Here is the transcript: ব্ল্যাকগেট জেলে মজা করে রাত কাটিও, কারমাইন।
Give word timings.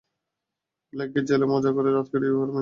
ব্ল্যাকগেট 0.93 1.25
জেলে 1.27 1.45
মজা 1.45 1.71
করে 1.75 1.89
রাত 1.91 2.07
কাটিও, 2.11 2.33
কারমাইন। 2.33 2.59